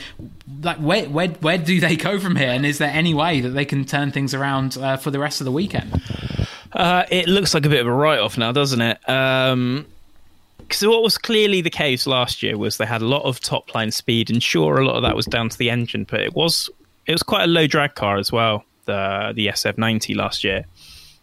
like, 0.62 0.78
where, 0.78 1.08
where, 1.08 1.28
where 1.28 1.58
do 1.58 1.80
they 1.80 1.96
go 1.96 2.18
from 2.18 2.36
here? 2.36 2.50
And 2.50 2.66
is 2.66 2.78
there 2.78 2.90
any 2.90 3.14
way 3.14 3.40
that 3.40 3.50
they 3.50 3.64
can 3.64 3.84
turn 3.84 4.10
things 4.10 4.34
around 4.34 4.76
uh, 4.78 4.96
for 4.96 5.10
the 5.10 5.18
rest 5.18 5.40
of 5.40 5.44
the 5.44 5.52
weekend? 5.52 6.02
Uh, 6.72 7.04
it 7.10 7.28
looks 7.28 7.54
like 7.54 7.64
a 7.64 7.68
bit 7.68 7.80
of 7.80 7.86
a 7.86 7.92
write 7.92 8.18
off 8.18 8.36
now, 8.36 8.50
doesn't 8.50 8.80
it? 8.80 9.08
Um, 9.08 9.86
because 10.58 10.86
what 10.86 11.02
was 11.02 11.18
clearly 11.18 11.60
the 11.60 11.70
case 11.70 12.06
last 12.06 12.42
year 12.42 12.56
was 12.56 12.78
they 12.78 12.86
had 12.86 13.02
a 13.02 13.06
lot 13.06 13.22
of 13.22 13.38
top 13.38 13.74
line 13.74 13.90
speed, 13.90 14.30
and 14.30 14.42
sure, 14.42 14.80
a 14.80 14.86
lot 14.86 14.96
of 14.96 15.02
that 15.02 15.14
was 15.14 15.26
down 15.26 15.48
to 15.50 15.58
the 15.58 15.70
engine, 15.70 16.06
but 16.10 16.20
it 16.20 16.34
was 16.34 16.70
it 17.06 17.12
was 17.12 17.22
quite 17.22 17.44
a 17.44 17.46
low 17.46 17.66
drag 17.66 17.94
car 17.94 18.16
as 18.16 18.32
well, 18.32 18.64
the 18.84 19.32
the 19.34 19.48
SF90 19.48 20.16
last 20.16 20.44
year, 20.44 20.66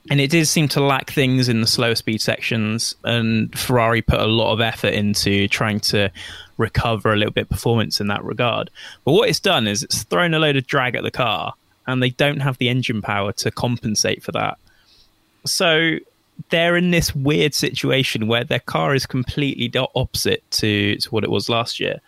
and 0.09 0.19
it 0.19 0.31
did 0.31 0.47
seem 0.47 0.67
to 0.69 0.81
lack 0.81 1.11
things 1.11 1.47
in 1.47 1.61
the 1.61 1.67
slower 1.67 1.95
speed 1.95 2.21
sections. 2.21 2.95
And 3.03 3.57
Ferrari 3.57 4.01
put 4.01 4.19
a 4.19 4.25
lot 4.25 4.53
of 4.53 4.61
effort 4.61 4.93
into 4.93 5.47
trying 5.47 5.79
to 5.81 6.11
recover 6.57 7.13
a 7.13 7.15
little 7.15 7.33
bit 7.33 7.49
performance 7.49 7.99
in 8.01 8.07
that 8.07 8.23
regard. 8.23 8.69
But 9.05 9.13
what 9.13 9.29
it's 9.29 9.39
done 9.39 9.67
is 9.67 9.83
it's 9.83 10.03
thrown 10.03 10.33
a 10.33 10.39
load 10.39 10.55
of 10.55 10.65
drag 10.65 10.95
at 10.95 11.03
the 11.03 11.11
car, 11.11 11.53
and 11.85 12.01
they 12.01 12.09
don't 12.09 12.39
have 12.39 12.57
the 12.57 12.69
engine 12.69 13.01
power 13.01 13.31
to 13.33 13.51
compensate 13.51 14.23
for 14.23 14.31
that. 14.31 14.57
So 15.45 15.97
they're 16.49 16.77
in 16.77 16.91
this 16.91 17.13
weird 17.13 17.53
situation 17.53 18.27
where 18.27 18.43
their 18.43 18.59
car 18.59 18.95
is 18.95 19.05
completely 19.05 19.71
opposite 19.95 20.49
to, 20.51 20.95
to 20.95 21.09
what 21.09 21.23
it 21.23 21.29
was 21.29 21.49
last 21.49 21.79
year. 21.79 22.01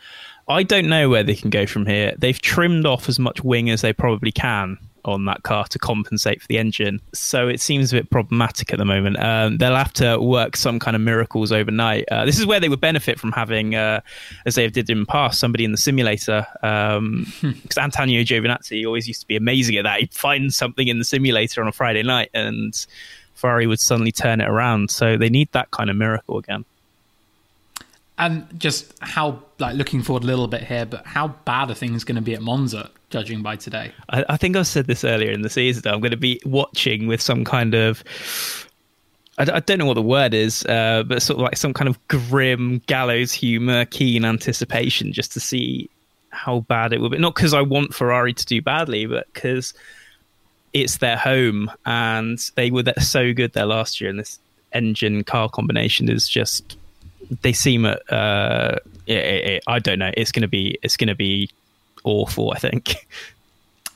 I 0.47 0.63
don't 0.63 0.89
know 0.89 1.09
where 1.09 1.23
they 1.23 1.35
can 1.35 1.49
go 1.49 1.65
from 1.65 1.85
here. 1.85 2.13
They've 2.17 2.39
trimmed 2.39 2.85
off 2.85 3.07
as 3.07 3.19
much 3.19 3.43
wing 3.43 3.69
as 3.69 3.81
they 3.81 3.93
probably 3.93 4.31
can 4.31 4.77
on 5.05 5.25
that 5.25 5.43
car 5.43 5.65
to 5.65 5.79
compensate 5.79 6.41
for 6.41 6.47
the 6.47 6.57
engine. 6.57 7.01
So 7.13 7.47
it 7.47 7.59
seems 7.59 7.91
a 7.91 7.97
bit 7.97 8.09
problematic 8.09 8.71
at 8.71 8.79
the 8.79 8.85
moment. 8.85 9.19
Um, 9.19 9.57
they'll 9.57 9.75
have 9.75 9.93
to 9.93 10.19
work 10.19 10.55
some 10.55 10.79
kind 10.79 10.95
of 10.95 11.01
miracles 11.01 11.51
overnight. 11.51 12.05
Uh, 12.09 12.25
this 12.25 12.39
is 12.39 12.45
where 12.45 12.59
they 12.59 12.69
would 12.69 12.81
benefit 12.81 13.19
from 13.19 13.31
having, 13.31 13.75
uh, 13.75 14.01
as 14.45 14.55
they 14.55 14.63
have 14.63 14.73
did 14.73 14.89
in 14.89 15.01
the 15.01 15.05
past, 15.05 15.39
somebody 15.39 15.65
in 15.65 15.71
the 15.71 15.77
simulator. 15.77 16.45
Because 16.61 16.97
um, 16.97 17.25
Antonio 17.77 18.21
Giovinazzi 18.23 18.85
always 18.85 19.07
used 19.07 19.21
to 19.21 19.27
be 19.27 19.35
amazing 19.35 19.77
at 19.77 19.83
that. 19.83 19.99
He'd 19.99 20.13
find 20.13 20.53
something 20.53 20.87
in 20.87 20.99
the 20.99 21.05
simulator 21.05 21.61
on 21.61 21.67
a 21.67 21.73
Friday 21.73 22.03
night 22.03 22.29
and 22.33 22.73
Ferrari 23.35 23.67
would 23.67 23.79
suddenly 23.79 24.11
turn 24.11 24.41
it 24.41 24.47
around. 24.47 24.89
So 24.89 25.17
they 25.17 25.29
need 25.29 25.51
that 25.51 25.71
kind 25.71 25.89
of 25.89 25.95
miracle 25.95 26.37
again. 26.37 26.65
And 28.17 28.47
just 28.59 28.93
how, 29.01 29.41
like, 29.59 29.75
looking 29.75 30.03
forward 30.03 30.23
a 30.23 30.27
little 30.27 30.47
bit 30.47 30.63
here, 30.63 30.85
but 30.85 31.05
how 31.05 31.29
bad 31.29 31.71
are 31.71 31.73
things 31.73 32.03
going 32.03 32.15
to 32.15 32.21
be 32.21 32.35
at 32.35 32.41
Monza, 32.41 32.91
judging 33.13 33.43
by 33.43 33.55
today? 33.55 33.93
I, 34.09 34.25
I 34.27 34.37
think 34.37 34.57
I 34.57 34.63
said 34.63 34.87
this 34.87 35.03
earlier 35.03 35.31
in 35.31 35.43
the 35.43 35.49
season. 35.49 35.83
I'm 35.85 36.01
going 36.01 36.11
to 36.11 36.17
be 36.17 36.41
watching 36.45 37.05
with 37.05 37.21
some 37.21 37.45
kind 37.45 37.75
of 37.75 38.03
I, 39.37 39.45
don't 39.45 39.79
know 39.79 39.85
what 39.85 39.95
the 39.95 40.01
word 40.01 40.33
is, 40.33 40.65
uh, 40.65 41.03
but 41.07 41.21
sort 41.21 41.39
of 41.39 41.43
like 41.43 41.57
some 41.57 41.73
kind 41.73 41.87
of 41.87 42.07
grim 42.07 42.79
gallows 42.85 43.31
humor, 43.31 43.85
keen 43.85 44.25
anticipation, 44.25 45.11
just 45.11 45.31
to 45.33 45.39
see 45.39 45.89
how 46.29 46.61
bad 46.61 46.93
it 46.93 47.01
will 47.01 47.09
be. 47.09 47.17
Not 47.17 47.35
because 47.35 47.53
I 47.53 47.61
want 47.61 47.93
Ferrari 47.93 48.33
to 48.33 48.45
do 48.45 48.61
badly, 48.61 49.05
but 49.05 49.31
because 49.33 49.73
it's 50.73 50.97
their 50.97 51.17
home 51.17 51.71
and 51.85 52.39
they 52.55 52.71
were 52.71 52.83
so 52.99 53.31
good 53.33 53.53
there 53.53 53.65
last 53.65 54.01
year 54.01 54.09
and 54.09 54.19
this 54.19 54.39
engine 54.73 55.23
car 55.23 55.49
combination 55.49 56.09
is 56.09 56.27
just 56.27 56.77
they 57.43 57.53
seem 57.53 57.85
uh 57.85 58.75
it, 59.05 59.17
it, 59.17 59.63
i 59.67 59.77
don't 59.77 59.99
know 59.99 60.11
it's 60.17 60.31
gonna 60.31 60.47
be 60.47 60.77
it's 60.81 60.97
gonna 60.97 61.13
be 61.13 61.47
awful 62.03 62.51
i 62.51 62.57
think 62.57 63.07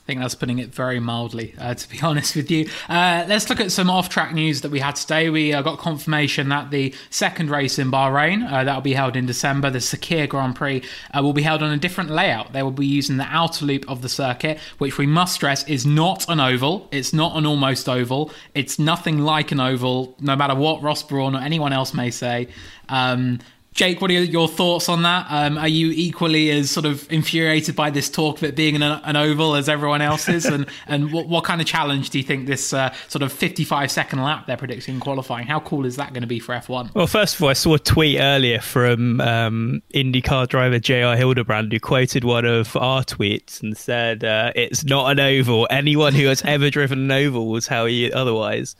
I 0.08 0.12
think 0.12 0.22
that's 0.22 0.34
putting 0.34 0.58
it 0.58 0.74
very 0.74 1.00
mildly, 1.00 1.54
uh, 1.58 1.74
to 1.74 1.86
be 1.90 2.00
honest 2.02 2.34
with 2.34 2.50
you. 2.50 2.70
Uh, 2.88 3.26
let's 3.28 3.50
look 3.50 3.60
at 3.60 3.70
some 3.70 3.90
off 3.90 4.08
track 4.08 4.32
news 4.32 4.62
that 4.62 4.70
we 4.70 4.80
had 4.80 4.96
today. 4.96 5.28
We 5.28 5.52
uh, 5.52 5.60
got 5.60 5.78
confirmation 5.78 6.48
that 6.48 6.70
the 6.70 6.94
second 7.10 7.50
race 7.50 7.78
in 7.78 7.90
Bahrain, 7.90 8.50
uh, 8.50 8.64
that 8.64 8.74
will 8.74 8.80
be 8.80 8.94
held 8.94 9.16
in 9.16 9.26
December, 9.26 9.68
the 9.68 9.80
Sakhir 9.80 10.26
Grand 10.26 10.56
Prix, 10.56 10.82
uh, 11.12 11.22
will 11.22 11.34
be 11.34 11.42
held 11.42 11.62
on 11.62 11.72
a 11.72 11.76
different 11.76 12.08
layout. 12.08 12.54
They 12.54 12.62
will 12.62 12.70
be 12.70 12.86
using 12.86 13.18
the 13.18 13.26
outer 13.26 13.66
loop 13.66 13.84
of 13.86 14.00
the 14.00 14.08
circuit, 14.08 14.58
which 14.78 14.96
we 14.96 15.04
must 15.04 15.34
stress 15.34 15.68
is 15.68 15.84
not 15.84 16.26
an 16.30 16.40
oval. 16.40 16.88
It's 16.90 17.12
not 17.12 17.36
an 17.36 17.44
almost 17.44 17.86
oval. 17.86 18.30
It's 18.54 18.78
nothing 18.78 19.18
like 19.18 19.52
an 19.52 19.60
oval, 19.60 20.16
no 20.20 20.34
matter 20.36 20.54
what 20.54 20.82
Ross 20.82 21.02
Brawn 21.02 21.36
or 21.36 21.40
anyone 21.40 21.74
else 21.74 21.92
may 21.92 22.10
say. 22.10 22.48
Um, 22.88 23.40
Jake, 23.78 24.00
what 24.00 24.10
are 24.10 24.14
your 24.14 24.48
thoughts 24.48 24.88
on 24.88 25.02
that? 25.02 25.26
Um, 25.30 25.56
are 25.56 25.68
you 25.68 25.92
equally 25.94 26.50
as 26.50 26.68
sort 26.68 26.84
of 26.84 27.06
infuriated 27.12 27.76
by 27.76 27.90
this 27.90 28.10
talk 28.10 28.38
of 28.38 28.42
it 28.42 28.56
being 28.56 28.74
an, 28.74 28.82
an 28.82 29.14
oval 29.14 29.54
as 29.54 29.68
everyone 29.68 30.02
else 30.02 30.28
is? 30.28 30.46
and 30.46 30.66
and 30.88 31.12
what, 31.12 31.28
what, 31.28 31.44
kind 31.44 31.60
of 31.60 31.66
challenge 31.68 32.10
do 32.10 32.18
you 32.18 32.24
think 32.24 32.48
this 32.48 32.72
uh, 32.72 32.92
sort 33.06 33.22
of 33.22 33.32
55 33.32 33.88
second 33.88 34.20
lap 34.20 34.48
they're 34.48 34.56
predicting 34.56 34.98
qualifying? 34.98 35.46
How 35.46 35.60
cool 35.60 35.86
is 35.86 35.94
that 35.94 36.12
going 36.12 36.22
to 36.22 36.26
be 36.26 36.40
for 36.40 36.56
F1? 36.56 36.92
Well, 36.92 37.06
first 37.06 37.36
of 37.36 37.42
all, 37.42 37.50
I 37.50 37.52
saw 37.52 37.74
a 37.74 37.78
tweet 37.78 38.18
earlier 38.18 38.60
from 38.60 39.20
um, 39.20 39.80
IndyCar 39.94 40.48
driver 40.48 40.80
J.R. 40.80 41.14
Hildebrand 41.14 41.72
who 41.72 41.78
quoted 41.78 42.24
one 42.24 42.46
of 42.46 42.74
our 42.74 43.04
tweets 43.04 43.62
and 43.62 43.76
said, 43.76 44.24
uh, 44.24 44.50
It's 44.56 44.82
not 44.82 45.12
an 45.12 45.20
oval. 45.20 45.68
Anyone 45.70 46.14
who 46.14 46.26
has 46.26 46.42
ever 46.42 46.68
driven 46.68 46.98
an 46.98 47.12
oval 47.12 47.46
will 47.46 47.60
tell 47.60 47.88
you 47.88 48.10
otherwise. 48.10 48.74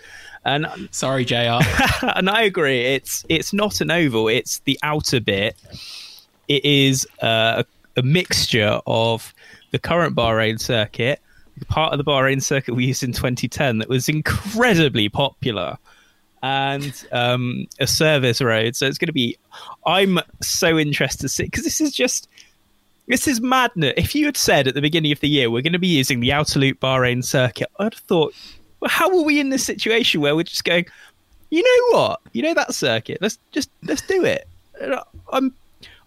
And 0.49 0.89
sorry, 0.93 1.27
J.R. 1.27 1.61
and 2.17 2.31
I 2.31 2.43
agree. 2.43 2.81
It's 2.81 3.25
it's 3.29 3.53
not 3.53 3.83
an 3.83 3.91
oval. 3.91 4.29
It's 4.29 4.61
the 4.61 4.79
outer 4.83 5.21
bit. 5.21 5.57
It 6.49 6.65
is 6.65 7.07
uh, 7.23 7.63
a, 7.97 8.01
a 8.01 8.03
mixture 8.03 8.81
of 8.87 9.35
the 9.73 9.79
current 9.79 10.17
Bahrain 10.17 10.59
circuit, 10.59 11.21
part 11.69 11.93
of 11.93 11.99
the 11.99 12.05
Bahrain 12.05 12.43
circuit 12.43 12.75
we 12.75 12.87
used 12.87 13.03
in 13.03 13.13
2010 13.13 13.77
that 13.79 13.91
was 13.91 14.09
incredibly 14.09 15.11
popular, 15.11 15.77
and 16.43 17.07
um, 17.13 17.67
a 17.79 17.87
service 17.87 18.41
road. 18.41 18.75
So 18.75 18.87
it's 18.87 18.97
going 18.97 19.09
to 19.09 19.13
be. 19.13 19.37
I'm 19.85 20.19
so 20.41 20.79
interested 20.79 21.21
to 21.21 21.29
see 21.29 21.45
because 21.45 21.65
this 21.65 21.81
is 21.81 21.93
just. 21.93 22.27
This 23.07 23.27
is 23.27 23.41
madness. 23.41 23.95
If 23.97 24.15
you 24.15 24.27
had 24.27 24.37
said 24.37 24.69
at 24.69 24.75
the 24.75 24.83
beginning 24.83 25.13
of 25.13 25.21
the 25.21 25.31
year 25.31 25.51
we're 25.51 25.63
going 25.63 25.73
to 25.73 25.79
be 25.79 25.89
using 25.89 26.21
the 26.21 26.31
outer 26.31 26.59
loop 26.59 26.79
Bahrain 26.79 27.25
circuit, 27.25 27.69
I'd 27.79 27.95
have 27.95 28.03
thought 28.03 28.35
how 28.87 29.09
are 29.17 29.25
we 29.25 29.41
in 29.41 29.51
this 29.51 29.65
situation 29.65 30.21
where 30.21 30.37
we're 30.37 30.45
just 30.45 30.65
going, 30.65 30.87
you 31.51 31.63
know 31.63 31.99
what, 31.99 32.21
you 32.33 32.43
know 32.43 32.55
that 32.55 32.75
circuit, 32.75 33.19
let's 33.21 33.39
just 33.53 33.71
let's 33.83 34.03
do 34.03 34.25
it. 34.25 34.47
I'm 35.33 35.53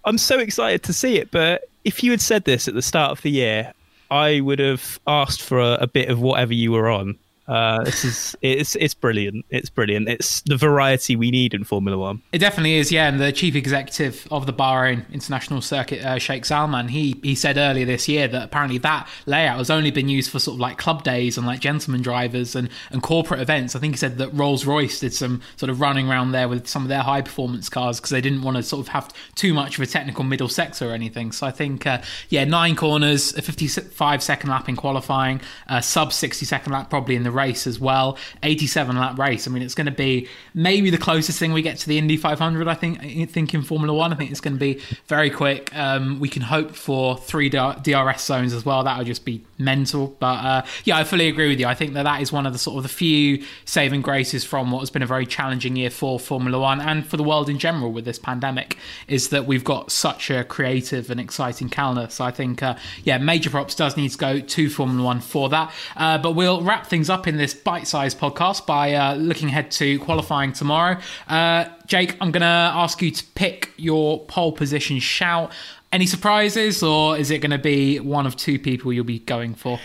I'm 0.06 0.18
so 0.18 0.40
excited 0.40 0.84
to 0.84 0.94
see 0.94 1.18
it, 1.18 1.32
but 1.32 1.64
if 1.84 2.04
you 2.04 2.12
had 2.12 2.22
said 2.22 2.46
this 2.46 2.68
at 2.68 2.74
the 2.74 2.82
start 2.82 3.12
of 3.12 3.22
the 3.22 3.32
year, 3.32 3.74
I 4.10 4.42
would 4.42 4.60
have 4.60 5.00
asked 5.08 5.42
for 5.42 5.60
a, 5.60 5.74
a 5.82 5.88
bit 5.88 6.10
of 6.10 6.22
whatever 6.22 6.54
you 6.54 6.72
were 6.72 6.90
on 6.90 7.18
uh, 7.52 7.84
this 7.84 8.06
is 8.06 8.34
it's 8.42 8.78
it's 8.78 8.94
brilliant. 8.94 9.46
It's 9.50 9.70
brilliant. 9.70 10.08
It's 10.08 10.40
the 10.42 10.56
variety 10.56 11.18
we 11.18 11.32
need 11.32 11.54
in 11.54 11.66
Formula 11.66 11.98
One. 11.98 12.22
It 12.32 12.38
definitely 12.38 12.76
is. 12.76 12.94
Yeah, 12.94 13.10
and 13.10 13.20
the 13.20 13.34
chief 13.34 13.56
executive 13.56 14.26
of 14.32 14.46
the 14.46 14.54
Bahrain 14.54 15.04
International 15.12 15.60
Circuit, 15.60 16.02
uh, 16.02 16.18
Sheikh 16.18 16.46
Salman, 16.46 16.88
he 16.88 17.20
he 17.22 17.36
said 17.36 17.58
earlier 17.58 17.86
this 17.86 18.08
year 18.08 18.30
that 18.30 18.44
apparently 18.44 18.78
that 18.78 19.06
layout 19.26 19.58
has 19.58 19.70
only 19.70 19.92
been 19.92 20.08
used 20.08 20.32
for 20.32 20.40
sort 20.40 20.56
of 20.56 20.60
like 20.62 20.78
club 20.78 21.04
days 21.04 21.38
and 21.38 21.46
like 21.46 21.60
gentlemen 21.60 22.02
drivers 22.02 22.56
and 22.56 22.70
and 22.90 23.04
corporate 23.04 23.42
events. 23.42 23.76
I 23.76 23.80
think 23.80 23.96
he 23.96 23.98
said 23.98 24.18
that 24.20 24.30
Rolls 24.30 24.66
Royce 24.66 25.02
did 25.02 25.14
some 25.14 25.42
sort 25.58 25.70
of 25.70 25.82
running 25.82 26.10
around 26.10 26.32
there 26.32 26.48
with 26.48 26.70
some 26.70 26.84
of 26.84 26.88
their 26.88 27.02
high 27.02 27.22
performance 27.22 27.68
cars 27.68 28.00
because 28.00 28.12
they 28.12 28.22
didn't 28.22 28.44
want 28.44 28.56
to 28.56 28.64
sort 28.64 28.80
of 28.80 28.94
have 28.94 29.14
too 29.36 29.54
much 29.54 29.78
of 29.78 29.84
a 29.84 29.88
technical 29.88 30.24
middle 30.24 30.48
sector 30.48 30.90
or 30.90 30.94
anything. 30.94 31.34
So 31.34 31.48
I 31.48 31.52
think 31.52 31.86
uh, 31.86 32.02
yeah, 32.30 32.46
nine 32.46 32.78
corners, 32.78 33.36
a 33.36 33.42
55 33.42 34.24
second 34.24 34.50
lap 34.50 34.70
in 34.70 34.78
qualifying, 34.78 35.42
a 35.68 35.84
sub 35.84 36.14
60 36.14 36.46
second 36.46 36.72
lap 36.72 36.90
probably 36.90 37.18
in 37.18 37.24
the 37.24 37.41
race 37.42 37.68
as 37.68 37.80
well. 37.80 38.18
87 38.44 38.96
lap 38.98 39.18
race. 39.18 39.48
I 39.48 39.52
mean, 39.52 39.64
it's 39.64 39.76
going 39.76 39.86
to 39.86 39.92
be 39.92 40.28
maybe 40.54 40.90
the 40.90 40.98
closest 40.98 41.40
thing 41.40 41.54
we 41.54 41.62
get 41.62 41.78
to 41.80 41.88
the 41.88 41.98
Indy 41.98 42.18
500. 42.18 42.68
I 42.68 42.74
think. 42.74 43.00
I 43.02 43.26
think 43.26 43.54
in 43.54 43.62
Formula 43.62 43.94
One, 43.94 44.14
I 44.14 44.16
think 44.16 44.32
it's 44.32 44.42
going 44.42 44.56
to 44.56 44.60
be 44.60 44.80
very 45.08 45.30
quick. 45.30 45.76
Um, 45.76 46.20
we 46.20 46.30
can 46.30 46.42
hope 46.42 46.76
for 46.76 47.18
three 47.18 47.50
DRS 47.50 48.24
zones 48.24 48.54
as 48.54 48.66
well. 48.66 48.84
That 48.84 48.98
would 48.98 49.08
just 49.08 49.26
be 49.26 49.44
mental. 49.64 50.16
But 50.20 50.46
uh, 50.46 50.66
yeah, 50.84 50.98
I 50.98 51.04
fully 51.04 51.28
agree 51.28 51.50
with 51.50 51.60
you. 51.60 51.68
I 51.68 51.76
think 51.76 51.94
that 51.94 52.04
that 52.04 52.22
is 52.22 52.32
one 52.32 52.46
of 52.46 52.54
the 52.54 52.60
sort 52.60 52.78
of 52.78 52.84
the 52.84 52.90
few 52.90 53.44
saving 53.66 54.02
graces 54.02 54.44
from 54.44 54.72
what 54.72 54.80
has 54.80 54.90
been 54.90 55.04
a 55.04 55.08
very 55.08 55.26
challenging 55.26 55.76
year 55.76 55.90
for 55.90 56.20
Formula 56.20 56.60
One 56.60 56.82
and 56.82 57.06
for 57.06 57.18
the 57.18 57.24
world 57.24 57.50
in 57.50 57.60
general 57.60 57.92
with 57.92 58.06
this 58.06 58.20
pandemic 58.20 58.78
is 59.08 59.30
that 59.30 59.46
we've 59.46 59.64
got 59.64 59.92
such 59.92 60.30
a 60.30 60.44
creative 60.44 61.10
and 61.10 61.20
exciting 61.20 61.70
calendar. 61.70 62.08
So 62.10 62.26
I 62.26 62.32
think, 62.32 62.62
uh, 62.64 62.76
yeah, 63.04 63.18
major 63.18 63.50
props 63.50 63.76
does 63.76 63.98
need 63.98 64.10
to 64.10 64.18
go 64.18 64.40
to 64.40 64.70
Formula 64.70 65.04
One 65.04 65.20
for 65.20 65.50
that. 65.50 65.74
Uh, 65.96 66.18
but 66.18 66.32
we'll 66.32 66.62
wrap 66.62 66.88
things 66.88 67.10
up 67.10 67.28
in 67.28 67.38
this 67.38 67.54
bite-sized 67.54 68.20
podcast 68.20 68.66
by 68.66 68.94
uh, 68.94 69.16
looking 69.16 69.50
ahead 69.50 69.72
to 69.72 70.00
qualifying 70.00 70.54
tomorrow. 70.54 70.98
Uh, 71.28 71.66
Jake, 71.86 72.16
I'm 72.22 72.32
going 72.32 72.42
to 72.42 72.48
ask 72.48 73.02
you 73.02 73.12
to 73.12 73.24
pick 73.36 73.72
your 73.78 74.24
pole 74.26 74.52
position 74.52 75.00
shout. 75.00 75.52
Any 75.92 76.06
surprises, 76.06 76.82
or 76.82 77.18
is 77.18 77.32
it 77.32 77.40
going 77.40 77.52
to 77.52 77.58
be 77.58 78.00
one 78.00 78.26
of 78.26 78.38
two 78.38 78.58
people 78.58 78.94
you'll 78.94 79.04
be 79.04 79.20
going 79.20 79.54
for? 79.54 79.78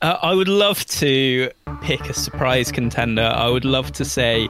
Uh, 0.00 0.16
I 0.22 0.32
would 0.32 0.46
love 0.46 0.86
to 0.86 1.50
pick 1.82 2.08
a 2.08 2.14
surprise 2.14 2.70
contender. 2.70 3.32
I 3.34 3.48
would 3.48 3.64
love 3.64 3.90
to 3.92 4.04
say 4.04 4.48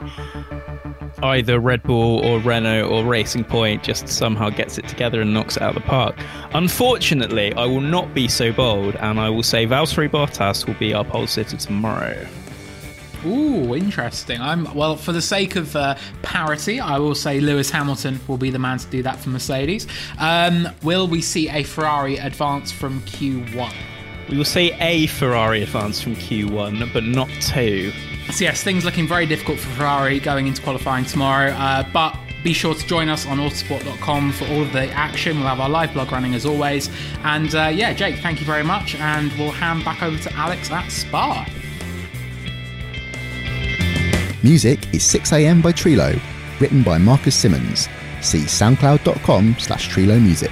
either 1.23 1.59
Red 1.59 1.81
Bull 1.81 2.23
or 2.23 2.39
Renault 2.39 2.87
or 2.89 3.03
Racing 3.03 3.43
Point 3.43 3.81
just 3.81 4.07
somehow 4.07 4.51
gets 4.51 4.77
it 4.77 4.87
together 4.87 5.21
and 5.21 5.33
knocks 5.33 5.57
it 5.57 5.63
out 5.63 5.75
of 5.75 5.81
the 5.81 5.89
park. 5.89 6.15
Unfortunately, 6.53 7.53
I 7.55 7.65
will 7.65 7.81
not 7.81 8.13
be 8.13 8.27
so 8.27 8.51
bold, 8.51 8.95
and 8.97 9.19
I 9.19 9.29
will 9.29 9.41
say 9.41 9.65
Valtteri 9.65 10.09
Bottas 10.09 10.67
will 10.67 10.75
be 10.75 10.93
our 10.93 11.03
pole 11.03 11.25
sitter 11.25 11.57
tomorrow. 11.57 12.27
Ooh, 13.25 13.75
interesting. 13.75 14.39
I'm 14.39 14.73
well 14.73 14.95
for 14.95 15.11
the 15.11 15.21
sake 15.21 15.55
of 15.55 15.75
uh, 15.75 15.95
parity. 16.21 16.79
I 16.79 16.97
will 16.99 17.15
say 17.15 17.39
Lewis 17.39 17.69
Hamilton 17.69 18.19
will 18.27 18.37
be 18.37 18.49
the 18.49 18.59
man 18.59 18.77
to 18.77 18.87
do 18.87 19.03
that 19.03 19.19
for 19.19 19.29
Mercedes. 19.29 19.87
Um, 20.19 20.69
will 20.83 21.07
we 21.07 21.21
see 21.21 21.49
a 21.49 21.63
Ferrari 21.63 22.17
advance 22.17 22.71
from 22.71 23.01
Q1? 23.01 23.73
We 24.29 24.37
will 24.37 24.45
see 24.45 24.71
a 24.79 25.07
Ferrari 25.07 25.63
advance 25.63 26.01
from 26.01 26.15
Q1, 26.15 26.93
but 26.93 27.03
not 27.03 27.29
two. 27.41 27.91
So 28.31 28.45
yes, 28.45 28.63
things 28.63 28.85
looking 28.85 29.07
very 29.07 29.25
difficult 29.25 29.59
for 29.59 29.69
Ferrari 29.71 30.19
going 30.19 30.47
into 30.47 30.61
qualifying 30.61 31.03
tomorrow. 31.03 31.51
Uh, 31.51 31.83
but 31.91 32.15
be 32.43 32.53
sure 32.53 32.73
to 32.73 32.87
join 32.87 33.09
us 33.09 33.25
on 33.25 33.37
autosport.com 33.37 34.31
for 34.31 34.45
all 34.45 34.61
of 34.61 34.71
the 34.71 34.85
action. 34.91 35.39
We'll 35.39 35.47
have 35.47 35.59
our 35.59 35.69
live 35.69 35.93
blog 35.93 36.11
running 36.11 36.35
as 36.35 36.45
always. 36.45 36.89
And 37.23 37.53
uh, 37.53 37.71
yeah, 37.73 37.91
Jake, 37.93 38.19
thank 38.19 38.39
you 38.39 38.45
very 38.45 38.63
much. 38.63 38.95
And 38.95 39.31
we'll 39.33 39.51
hand 39.51 39.83
back 39.83 40.03
over 40.03 40.17
to 40.17 40.33
Alex 40.35 40.71
at 40.71 40.89
Spa. 40.89 41.45
Music 44.41 44.79
is 44.93 45.01
6am 45.03 45.61
by 45.61 45.73
Trilo, 45.73 46.17
written 46.61 46.81
by 46.81 46.97
Marcus 46.97 47.35
Simmons. 47.35 47.89
See 48.21 48.43
soundcloud.com 48.43 49.57
slash 49.59 49.89
Trilo 49.89 50.21
Music. 50.21 50.51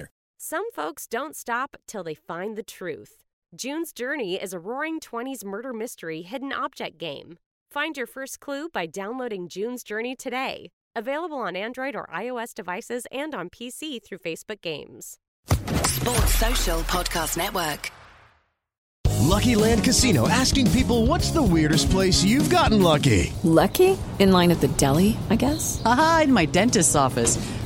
Some 0.51 0.69
folks 0.73 1.07
don't 1.07 1.33
stop 1.33 1.77
till 1.87 2.03
they 2.03 2.13
find 2.13 2.57
the 2.57 2.61
truth. 2.77 3.23
June's 3.55 3.93
Journey 3.93 4.35
is 4.35 4.51
a 4.51 4.59
roaring 4.59 4.99
20s 4.99 5.45
murder 5.45 5.71
mystery 5.71 6.23
hidden 6.23 6.51
object 6.51 6.97
game. 6.97 7.37
Find 7.71 7.95
your 7.95 8.05
first 8.05 8.41
clue 8.41 8.67
by 8.67 8.85
downloading 8.85 9.47
June's 9.47 9.81
Journey 9.81 10.13
today. 10.13 10.71
Available 10.93 11.37
on 11.37 11.55
Android 11.55 11.95
or 11.95 12.05
iOS 12.13 12.53
devices 12.53 13.07
and 13.13 13.33
on 13.33 13.49
PC 13.49 14.03
through 14.03 14.17
Facebook 14.17 14.59
Games. 14.59 15.19
Sports 15.85 16.33
Social 16.33 16.79
Podcast 16.81 17.37
Network. 17.37 17.89
Lucky 19.21 19.55
Land 19.55 19.85
Casino 19.85 20.27
asking 20.27 20.69
people 20.71 21.05
what's 21.05 21.31
the 21.31 21.41
weirdest 21.41 21.89
place 21.89 22.25
you've 22.25 22.49
gotten 22.49 22.81
lucky? 22.81 23.31
Lucky? 23.45 23.97
In 24.19 24.33
line 24.33 24.51
at 24.51 24.59
the 24.59 24.67
deli, 24.67 25.15
I 25.29 25.37
guess? 25.37 25.81
Aha, 25.85 26.23
in 26.25 26.33
my 26.33 26.43
dentist's 26.43 26.97
office. 26.97 27.37